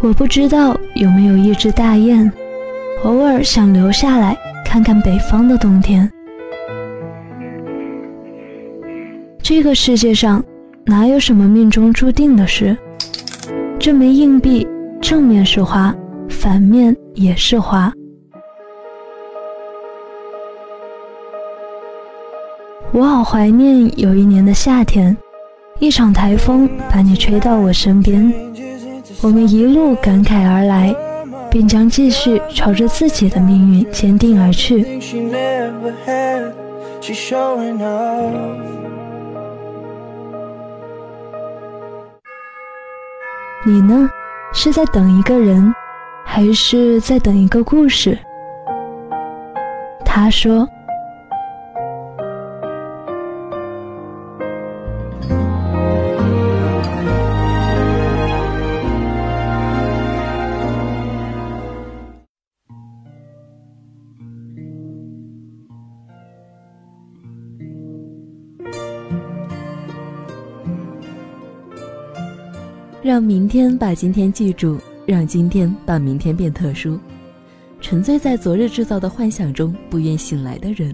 [0.00, 2.30] 我不知道有没有一只大雁，
[3.02, 6.08] 偶尔想留下来看看北方的冬天。
[9.42, 10.42] 这个世界上
[10.86, 12.76] 哪有什么命中注定的事？
[13.76, 14.64] 这枚硬币
[15.00, 15.92] 正面是花，
[16.28, 17.92] 反面也是花。
[22.92, 25.16] 我好怀念有一年的夏天，
[25.80, 28.32] 一场台风把你吹到我身边，
[29.20, 30.94] 我们一路感慨而来，
[31.50, 34.76] 并将继续朝着自己的命运坚定而去。
[43.66, 44.08] 你呢？
[44.52, 45.74] 是在等一个人，
[46.24, 48.16] 还是在等一个故事？
[50.04, 50.66] 他说。
[73.00, 76.98] 让明天把今天记住，让今天把明天变特殊。
[77.80, 80.92] 沉醉在昨日制造的幻想中，不愿醒来的人，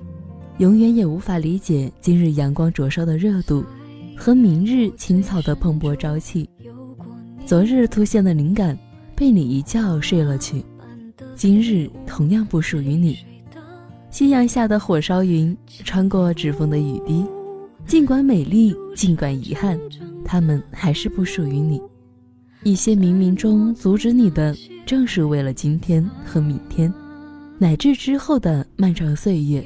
[0.58, 3.64] 永远也无法理解今日阳光灼烧的热度，
[4.14, 6.46] 和明日青草的蓬勃朝气。
[7.46, 8.78] 昨日突现的灵感，
[9.16, 10.62] 被你一觉睡了去，
[11.34, 13.16] 今日同样不属于你。
[14.10, 17.24] 夕阳下的火烧云，穿过指缝的雨滴，
[17.86, 19.80] 尽管美丽，尽管遗憾，
[20.22, 21.80] 它们还是不属于你。
[22.64, 26.90] 一些冥冥中阻止你的，正是为了今天和明天，
[27.58, 29.62] 乃至之后的漫长岁月，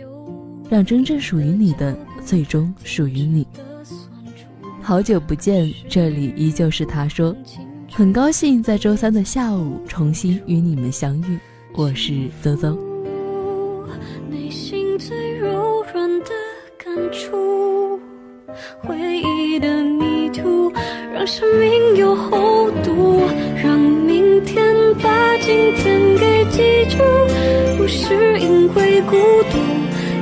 [0.68, 3.46] 让真正属于你的最终属于你。
[4.82, 7.32] 好久不见，这里依旧是他说，
[7.92, 11.38] 很高兴在周三的下午重新与你们相遇，
[11.74, 12.76] 我是邹邹。
[14.28, 16.30] 内心最柔软的
[16.76, 17.37] 感触，
[21.18, 23.22] 让生命有厚度，
[23.60, 24.64] 让明天
[25.02, 27.02] 把今天给记住。
[27.76, 29.16] 不是因为孤
[29.50, 29.58] 独，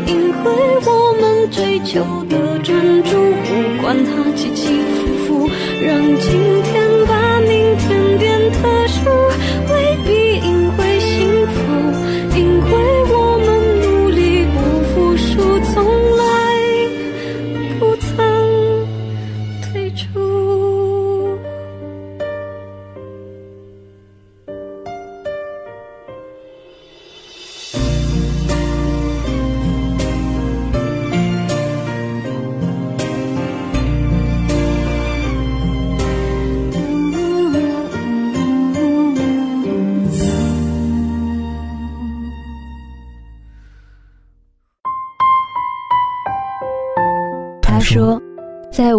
[0.07, 0.51] 因为
[0.87, 3.11] 我们追求的专注。
[3.12, 5.51] 不管它起起伏伏，
[5.84, 6.41] 让今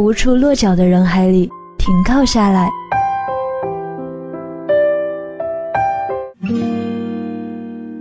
[0.07, 2.69] 无处落脚的人海里停靠下来，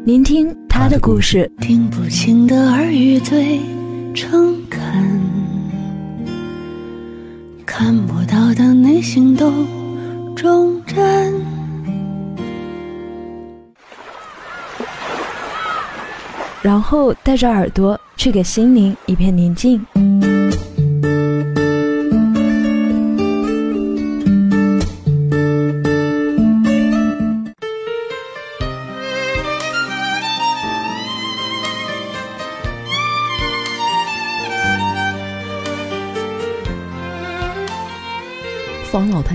[0.05, 1.51] 聆听他的故事。
[1.61, 3.59] 听不清的耳语最
[4.15, 5.21] 诚恳，
[7.67, 9.53] 看不到的内心都
[10.37, 11.45] 忠贞。
[16.63, 19.85] 然后带着耳朵去给心灵一片宁静。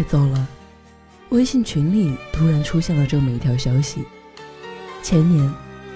[0.03, 0.47] 走了，
[1.29, 4.03] 微信群里突然出现了这么一条消息。
[5.01, 5.51] 前年，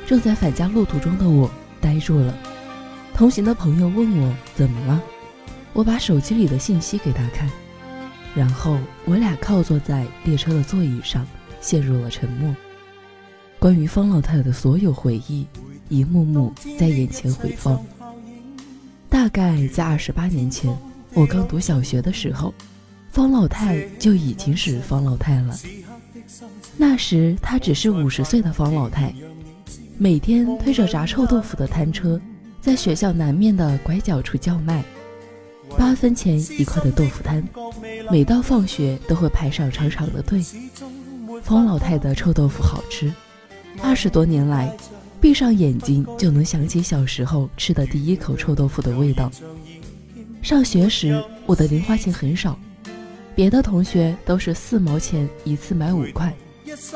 [0.05, 1.49] 正在返家路途中的我
[1.79, 2.35] 呆住了。
[3.13, 5.01] 同行的朋友问我怎么了，
[5.73, 7.49] 我把手机里的信息给他看，
[8.35, 11.25] 然后我俩靠坐在列车的座椅上，
[11.61, 12.55] 陷入了沉默。
[13.59, 15.47] 关于方老太的所有回忆，
[15.87, 17.79] 一幕幕在眼前回放。
[19.09, 20.75] 大概在二十八年前，
[21.13, 22.53] 我刚读小学的时候。
[23.15, 25.57] 方老太就已经是方老太了。
[26.75, 29.15] 那时她只是五十岁的方老太，
[29.97, 32.19] 每天推着炸臭豆腐的摊车，
[32.59, 34.83] 在学校南面的拐角处叫卖，
[35.77, 37.41] 八分钱一块的豆腐摊，
[38.11, 40.43] 每到放学都会排上长长的队。
[41.41, 43.09] 方老太的臭豆腐好吃，
[43.81, 44.75] 二十多年来，
[45.21, 49.31] 闭上眼睛就能想起小时候吃的第一口臭豆腐的味道。
[50.41, 52.59] 上学时，我的零花钱很少。
[53.35, 56.33] 别的同学都是四毛钱一次买五块，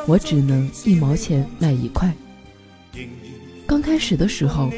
[0.07, 2.11] 我只能一毛钱买一块。
[3.67, 4.71] 刚开始的时候，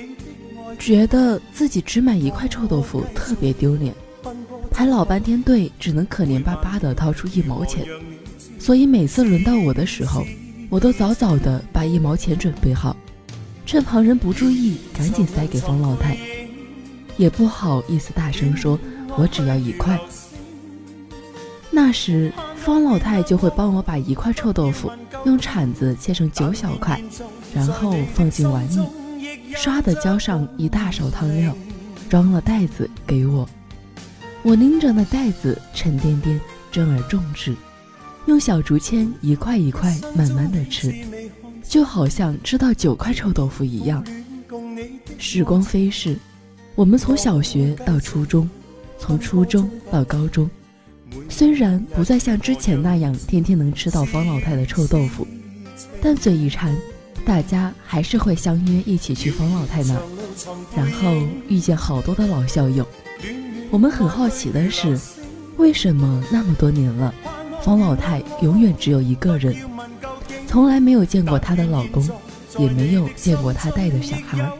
[0.79, 3.93] 觉得自己只买一块臭豆腐特别丢脸，
[4.71, 7.85] 排老半天队只能可怜巴巴的掏出一毛钱，
[8.57, 10.25] 所以每次轮到我的时候，
[10.67, 12.97] 我都早早的把一毛钱准备好，
[13.67, 16.17] 趁旁人不注意，赶紧塞给方老太，
[17.17, 18.79] 也不好意思大声说，
[19.15, 19.99] 我只要一块。
[21.73, 24.91] 那时，方老太就会帮我把一块臭豆腐
[25.25, 27.01] 用铲子切成九小块，
[27.53, 28.85] 然后放进碗里，
[29.55, 31.55] 唰的浇上一大勺汤料，
[32.09, 33.47] 装了袋子给我。
[34.43, 36.39] 我拎着那袋子沉甸甸、
[36.71, 37.55] 重而重之，
[38.25, 40.93] 用小竹签一块一块慢慢的吃，
[41.63, 44.03] 就好像吃到九块臭豆腐一样。
[45.17, 46.17] 时光飞逝，
[46.75, 48.49] 我们从小学到初中，
[48.99, 50.49] 从初中到高中。
[51.29, 55.27] 虽然不再像之前那样天天能吃到方老太的臭豆腐，
[56.01, 56.75] 但嘴一馋，
[57.25, 60.01] 大家还是会相约一起去方老太那儿，
[60.75, 61.11] 然后
[61.47, 62.85] 遇见好多的老校友。
[63.69, 64.99] 我们很好奇的是，
[65.57, 67.13] 为什么那么多年了，
[67.61, 69.55] 方老太永远只有一个人，
[70.47, 72.07] 从来没有见过她的老公，
[72.57, 74.51] 也没有见过她带的小孩，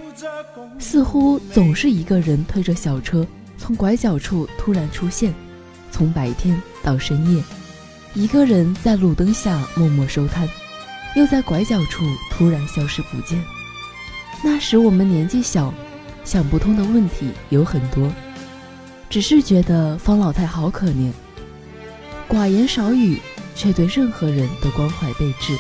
[0.80, 3.26] 似乎总是一个人推着小车
[3.58, 5.34] 从拐角处突然出现。
[6.02, 7.44] 从白天到深夜，
[8.16, 10.50] 一个人在路灯下默默收摊，
[11.16, 13.40] 又在拐角处突然消失不见。
[14.44, 15.72] 那时我们年纪小，
[16.24, 18.12] 想不通的问题有很多，
[19.12, 21.12] 只是觉得方老太好可怜，
[22.28, 23.22] 寡言少语，
[23.56, 25.56] 却对任何人都关怀备至。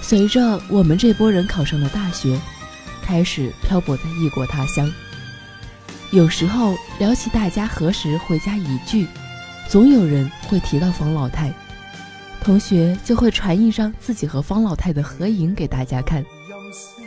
[0.00, 2.40] 随着我们这波人考上了大学，
[3.02, 4.88] 开始漂泊在异国他乡，
[6.12, 9.08] 有时候聊起大家何时回家一聚。
[9.72, 11.50] 总有人会提到方老太，
[12.42, 16.22] 同学就会传一张自己和方老太的合影给大家看，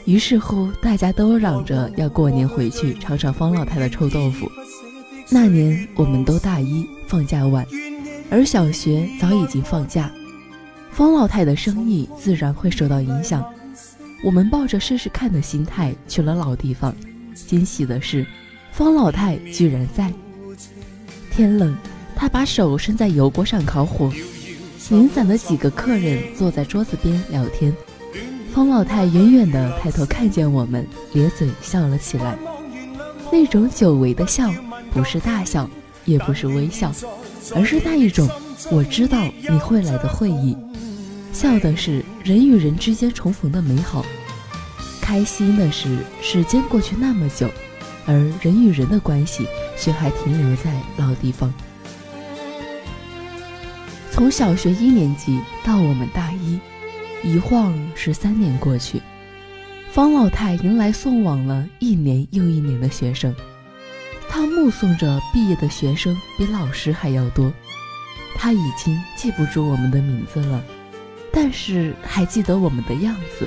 [0.06, 4.50] 于是乎大家都嚷着要过年回去尝尝方老太的臭豆腐。
[5.30, 7.64] 那年我们都大一，放假晚，
[8.32, 10.12] 而小学早已经放假，
[10.90, 13.46] 方老太的生意自然会受到影响。
[14.24, 16.96] 我们抱着试试看的心态去了老地方，
[17.36, 18.26] 惊喜的是，
[18.72, 20.12] 方老太居然在。
[21.30, 21.78] 天冷。
[22.16, 24.12] 他把手伸在油锅上烤火，
[24.90, 27.76] 零散的几个客人坐在桌子边聊天。
[28.54, 32.38] 方老太远远地抬头看见我们，咧嘴笑了起来。
[33.32, 34.50] 那种久违的笑，
[34.92, 35.70] 不是大笑，
[36.06, 36.92] 也不是微笑，
[37.54, 38.30] 而是那一种
[38.72, 39.20] 我知道
[39.50, 40.56] 你会来的会意。
[41.34, 44.06] 笑的是人与人之间重逢的美好，
[45.02, 47.50] 开心的是时间过去那么久，
[48.06, 49.46] 而人与人的关系
[49.78, 51.54] 却还停留在老地方。
[54.16, 56.58] 从小学一年级到我们大一，
[57.22, 59.02] 一晃十三年过去，
[59.92, 63.36] 方老太迎来送往了一年又一年的学生，
[64.30, 67.52] 她目送着毕业的学生比老师还要多，
[68.38, 70.64] 她已经记不住我们的名字了，
[71.30, 73.46] 但是还记得我们的样子，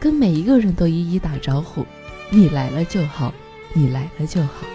[0.00, 1.86] 跟每一个人都一一打招呼
[2.28, 3.32] ：“你来了就好，
[3.72, 4.66] 你来了就好。”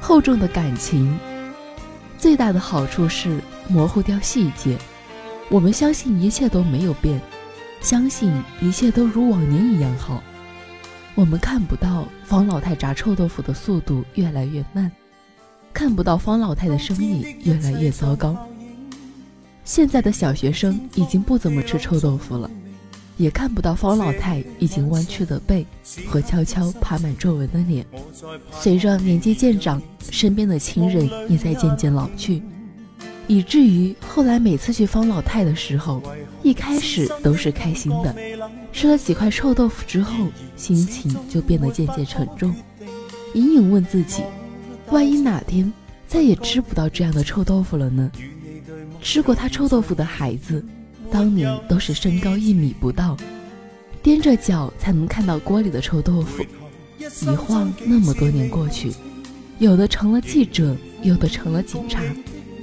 [0.00, 1.14] 厚重的感情，
[2.20, 3.40] 最大的好处是。
[3.68, 4.76] 模糊掉细节，
[5.48, 7.20] 我们相信一切都没有变，
[7.80, 10.20] 相信一切都如往年一样好。
[11.14, 14.90] 我们看不到方老太炸臭豆腐的速度越来越慢，
[15.72, 18.36] 看不到方老太的生意越来越糟糕。
[19.64, 22.50] 现在的小学生已经不怎么吃臭豆腐了，
[23.20, 25.66] 也看不到方老太已经弯曲的背
[26.06, 27.84] 和悄悄爬满皱纹的脸。
[28.50, 32.42] 随着年纪渐长，身边的亲人也在渐渐老去。
[33.26, 36.02] 以至于后来每次去方老太的时候，
[36.42, 38.16] 一开始都是开心的，
[38.72, 42.54] 吃了几块臭豆腐之后，心情就变得渐渐沉重，
[43.34, 44.22] 隐隐问自己：
[44.88, 45.70] 万一哪天
[46.08, 48.10] 再也吃不到这样的臭豆腐了呢？
[49.02, 50.64] 吃过他臭豆腐的孩子，
[51.10, 53.16] 当年都是身高一米不到，
[54.02, 56.44] 踮着脚才能看到锅里的臭豆腐。
[56.98, 58.92] 一晃那么多年过去，
[59.58, 62.02] 有的成了记者，有的成了警察。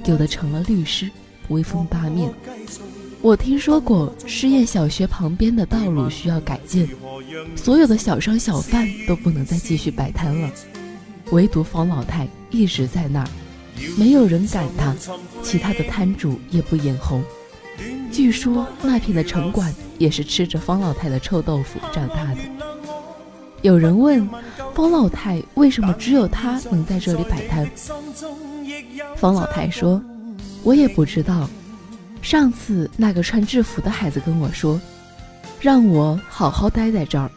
[0.06, 1.10] 有的成了律师，
[1.48, 2.32] 威风八面。
[3.20, 6.88] 我听说过实验小学旁边的道路需要改建，
[7.54, 10.50] 所有的小商小贩都不能再继续摆摊了，
[11.30, 13.28] 唯独方老太一直在那儿，
[13.98, 14.96] 没有人赶他，
[15.42, 17.22] 其他的摊主也不眼红。
[18.10, 22.40] 据说那片的城管也是吃着方老太的臭豆腐长大的。
[23.62, 24.28] 有人问
[24.74, 27.68] 方老太为什么只有他能在这里摆摊？
[29.16, 30.00] 方老太说
[30.62, 31.48] ：“我也不知道，
[32.22, 34.80] 上次那个穿制服的孩子跟我说，
[35.60, 37.28] 让我好好待在这儿。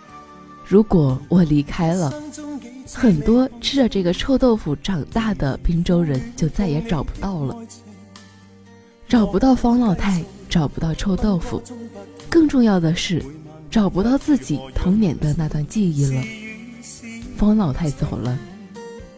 [0.68, 2.14] 如果我离开了，
[2.94, 7.56] 很多吃着这个臭豆腐长大的滨州人就再也找不到了，
[9.12, 11.62] 找不到方老太，找不到臭豆腐，
[12.30, 13.22] 更重要的是，
[13.70, 16.24] 找不到自己童年的那段记忆了。
[17.36, 18.40] 方老太走了，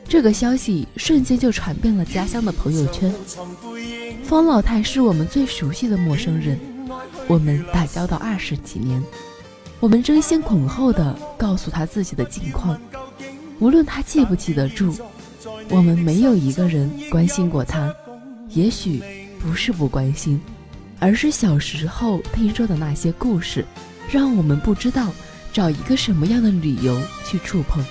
[0.10, 3.14] 这个消息瞬间就传遍了家乡的朋友圈。
[4.24, 6.60] 方老太是我们最熟悉的陌生人，
[7.28, 9.00] 我们打交道二十几年，
[9.80, 12.76] 我们争先恐后的告诉他自己的近况。
[13.60, 14.92] 无论他记不记得住，
[15.70, 17.94] 我们没有一个人关心过他。
[18.50, 19.00] 也许
[19.44, 20.40] 不是不关心，
[21.00, 23.66] 而是小时候听说的那些故事，
[24.10, 25.12] 让我们不知道
[25.52, 27.84] 找一个什么样的理由去触碰。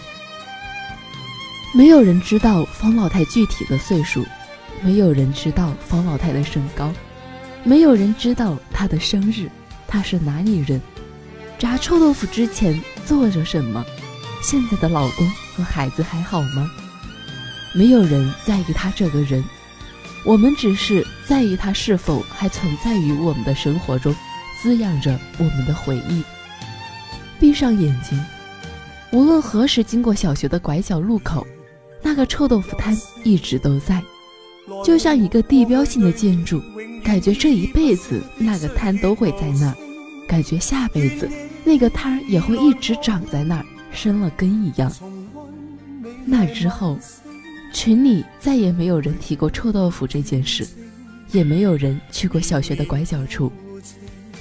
[1.75, 4.25] 没有人知道方老太具体的岁数，
[4.83, 6.91] 没有人知道方老太的身高，
[7.65, 9.51] 没有人知道她的生日，
[9.87, 10.81] 她是哪里人，
[11.59, 13.85] 炸臭豆腐之前做着什么。
[14.43, 16.71] 现在的老公和孩子还好吗？
[17.75, 19.43] 没有人在意他这个人，
[20.25, 24.14] 我们只是在意它是否还存在于我们的生活中，
[24.61, 26.23] 滋养着我们的回忆。
[27.41, 28.19] 闭上眼睛，
[29.12, 31.47] 无论何时经过小学的拐角路口，
[32.02, 34.02] 那个臭豆腐摊一直都在，
[34.85, 36.62] 就像一个地标性的建筑，
[37.02, 39.76] 感觉这一辈子那个摊都会在那儿，
[40.29, 41.29] 感觉下辈子
[41.64, 43.67] 那个摊儿也会一直长在那儿。
[43.95, 44.91] 生了根一样。
[46.25, 46.99] 那之后，
[47.73, 50.67] 群里再也没有人提过臭豆腐这件事，
[51.33, 53.50] 也没有人去过小学的拐角处，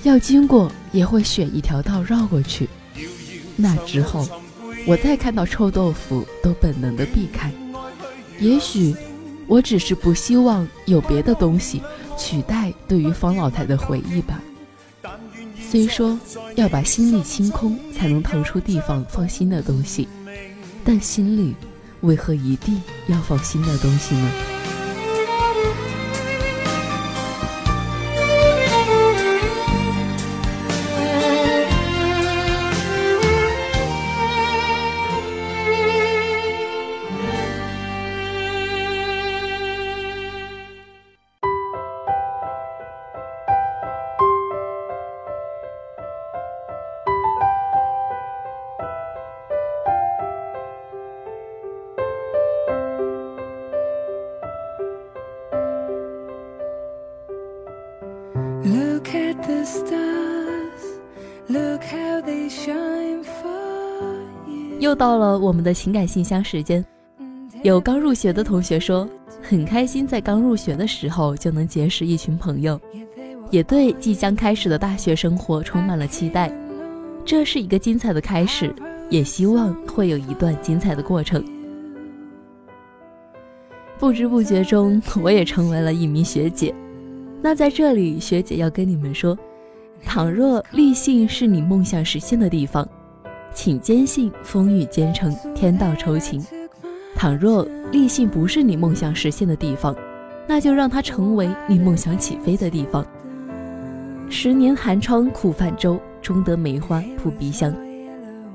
[0.04, 2.68] 要经过也会选一条道绕过去。
[3.56, 4.28] 那之后，
[4.86, 7.52] 我再看到臭豆腐都本能的避开。
[8.40, 8.96] 也许，
[9.48, 11.82] 我只是不希望有别的东西
[12.18, 14.42] 取代对于方老太的回忆吧。
[15.62, 16.20] 虽说
[16.56, 20.08] 要把心里清空，才能腾出地方放新的东西，
[20.84, 21.56] 但心里
[22.02, 24.51] 为何一定要放新的东西吗？
[64.80, 66.84] 又到了我们的情感信箱时间，
[67.64, 69.08] 有刚入学的同学说
[69.42, 72.80] 很开心，在刚入学的时候就能结识一群朋友，
[73.52, 76.52] 也对即将开始的大学生活充满了期待。
[77.24, 78.74] 这是一个精彩的开始，
[79.10, 81.44] 也希望会有一段精彩的过程。
[84.00, 86.74] 不知不觉中，我也成为了一名学姐。
[87.42, 89.38] 那在这里，学姐要跟你们说，
[90.06, 92.88] 倘若立信是你梦想实现的地方。
[93.54, 96.42] 请坚信风雨兼程，天道酬勤。
[97.16, 99.96] 倘若立信不是你梦想实现的地方，
[100.48, 103.06] 那就让它成为你梦想起飞的地方。
[104.30, 107.76] 十年寒窗苦泛舟，终得梅花扑鼻香。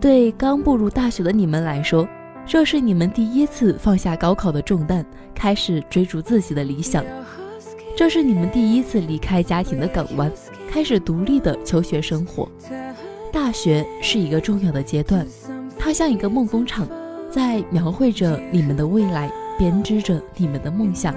[0.01, 2.09] 对刚步入大学的你们来说，
[2.47, 7.05] 这是你们第一次放下高考的重担，开始追逐自己的理想。
[7.97, 10.31] 这是你们第一次离开家庭的港湾，
[10.71, 12.47] 开始独立的求学生活。
[13.33, 15.27] 大学是一个重要的阶段，
[15.79, 16.87] 它像一个梦工厂，
[17.31, 21.15] 在描绘着你们的未来，编织着你们的梦想。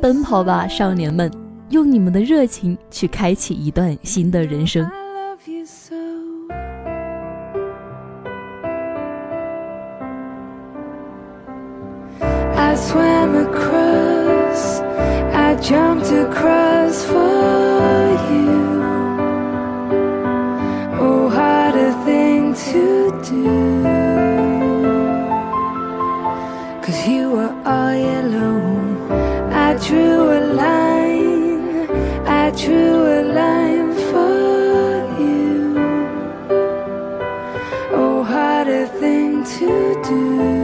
[0.00, 1.30] 奔跑吧少年们，
[1.68, 4.84] 用你们的热情去开启一段新的人生。
[12.56, 13.61] i swam across
[15.62, 17.14] jumped across for
[18.32, 18.82] you.
[20.98, 23.84] Oh, what a thing to do.
[26.84, 29.12] Cause you were all alone.
[29.52, 31.88] I drew a line,
[32.26, 35.74] I drew a line for you.
[37.92, 40.61] Oh, what a thing to do.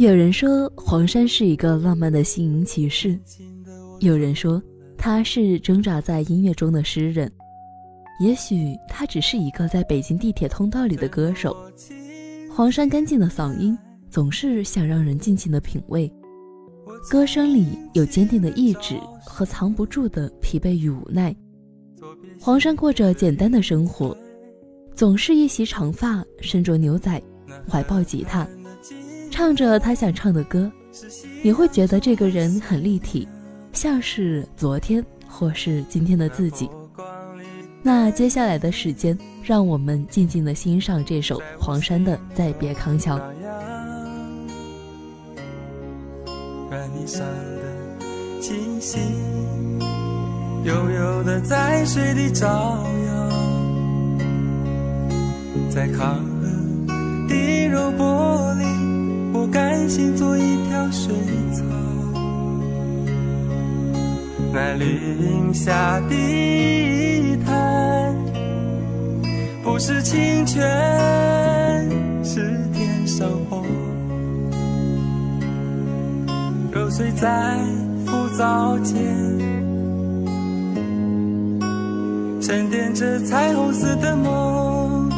[0.00, 3.20] 有人说黄山是一个浪漫的心灵骑士，
[3.98, 4.60] 有人说
[4.96, 7.30] 他是挣扎在音乐中的诗人，
[8.18, 11.54] 也许他只是一个在北京地铁通道里的歌手。
[12.50, 13.76] 黄山干净的嗓音
[14.08, 16.10] 总是想让人尽情的品味，
[17.10, 21.36] 歌声里有坚定的意志和藏不住的疲惫与无奈。
[22.40, 24.16] 黄山过着简单的生活，
[24.94, 27.22] 总是一袭长发，身着牛仔，
[27.68, 28.48] 怀抱吉他。
[29.40, 30.70] 唱着他想唱的歌，
[31.42, 33.26] 你会觉得这个人很立体，
[33.72, 36.68] 像是昨天或是今天的自己。
[37.82, 43.18] 那接下来的时间，让我们静静的欣赏这首黄山的《再别康桥》。
[51.42, 52.84] 在水里照，
[55.70, 56.46] 在康河
[57.26, 58.49] 滴入玻璃。
[58.49, 58.49] 我甘
[59.90, 61.12] 心做一条水
[61.52, 61.64] 草，
[64.52, 68.14] 那林下的滩，
[69.64, 70.62] 不是清泉，
[72.22, 73.66] 是天上虹。
[76.70, 77.58] 揉碎在
[78.06, 78.96] 浮藻间，
[82.40, 85.10] 沉淀着彩虹似的梦，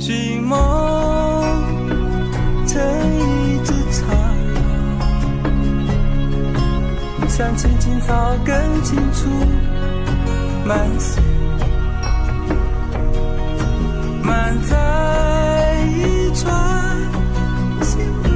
[0.00, 1.15] 寻梦。
[2.76, 2.84] 成
[3.16, 4.06] 一只长
[7.22, 9.30] 廊，像青青草更清楚，
[10.66, 11.22] 满心。
[14.22, 14.76] 满载
[15.86, 16.44] 一串
[17.82, 18.26] 心意，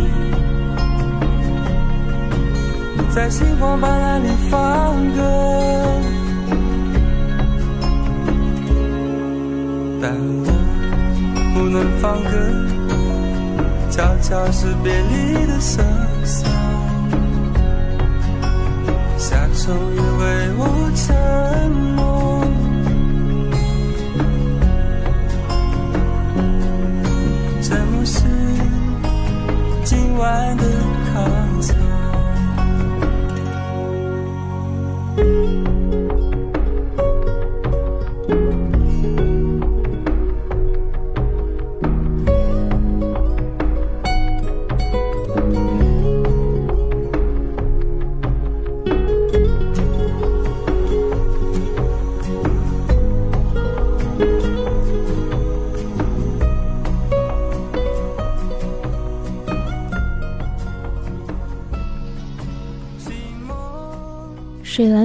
[3.15, 4.59] 在星光斑斓里放
[5.17, 5.21] 歌，
[10.01, 10.47] 但我
[11.53, 12.70] 不能放歌。
[14.31, 15.83] 悄悄是别离的笙
[16.25, 16.47] 箫，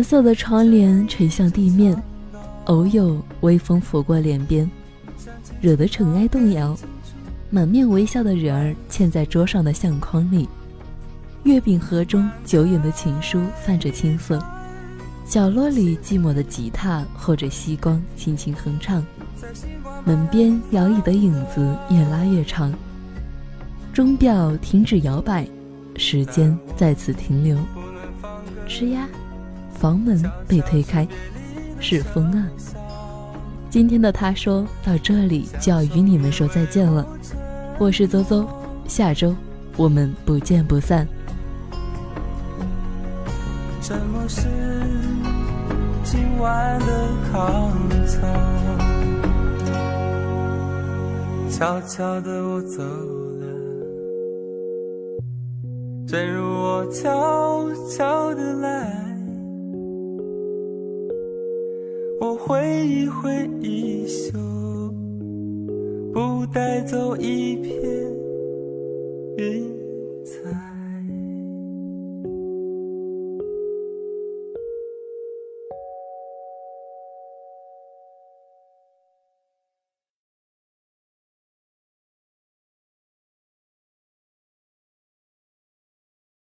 [0.06, 2.00] 色的窗帘垂向地面，
[2.66, 4.70] 偶有微风拂过脸边，
[5.60, 6.78] 惹得尘埃动摇。
[7.50, 10.48] 满面微笑的人儿嵌在桌上的相框里，
[11.42, 14.40] 月饼盒中久远的情书泛着青涩。
[15.28, 19.04] 角落里寂寞的吉他或者吸光轻轻哼唱，
[20.04, 22.72] 门边摇椅的影子越拉越长。
[23.92, 25.48] 钟表停止摇摆，
[25.96, 27.58] 时间再次停留。
[28.68, 29.08] 吱呀。
[29.86, 31.08] 房门被推开，
[31.80, 32.48] 是风啊。
[33.70, 37.06] 今天的他说到这里就要与你们说再见了，
[37.78, 38.48] 我是邹邹，
[38.88, 39.36] 下周
[39.78, 41.08] 我们不见不散。
[43.80, 44.48] 什么是
[46.04, 47.72] 今晚的康
[48.08, 48.18] 桥？
[51.52, 53.46] 悄悄的我走了，
[56.08, 59.15] 正如我悄悄的来。
[62.48, 64.38] 挥一挥衣袖，
[66.14, 67.82] 不带走一片
[69.38, 69.75] 云。